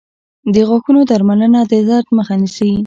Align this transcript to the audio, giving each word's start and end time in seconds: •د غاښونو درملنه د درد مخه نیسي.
•د 0.53 0.55
غاښونو 0.67 1.01
درملنه 1.09 1.59
د 1.71 1.73
درد 1.89 2.07
مخه 2.17 2.33
نیسي. 2.41 2.71